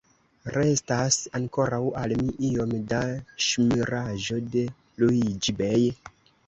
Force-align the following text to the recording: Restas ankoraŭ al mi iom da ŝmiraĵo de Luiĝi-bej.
Restas 0.53 1.17
ankoraŭ 1.39 1.81
al 2.05 2.15
mi 2.23 2.33
iom 2.49 2.75
da 2.95 3.03
ŝmiraĵo 3.51 4.43
de 4.57 4.69
Luiĝi-bej. 5.05 5.81